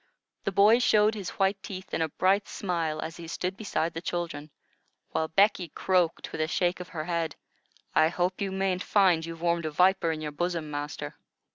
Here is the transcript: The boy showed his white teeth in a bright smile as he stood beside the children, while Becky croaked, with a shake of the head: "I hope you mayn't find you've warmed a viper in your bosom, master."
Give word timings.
The 0.45 0.51
boy 0.51 0.79
showed 0.79 1.13
his 1.13 1.29
white 1.37 1.61
teeth 1.61 1.93
in 1.93 2.01
a 2.01 2.09
bright 2.09 2.47
smile 2.47 3.01
as 3.01 3.17
he 3.17 3.27
stood 3.27 3.55
beside 3.55 3.93
the 3.93 4.01
children, 4.01 4.49
while 5.11 5.27
Becky 5.27 5.69
croaked, 5.69 6.31
with 6.31 6.41
a 6.41 6.47
shake 6.47 6.79
of 6.79 6.89
the 6.89 7.03
head: 7.05 7.35
"I 7.93 8.07
hope 8.07 8.41
you 8.41 8.51
mayn't 8.51 8.81
find 8.81 9.23
you've 9.23 9.43
warmed 9.43 9.67
a 9.67 9.69
viper 9.69 10.11
in 10.11 10.19
your 10.19 10.31
bosom, 10.31 10.71
master." 10.71 11.17